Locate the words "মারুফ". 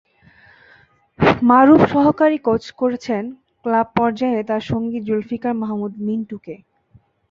1.43-1.81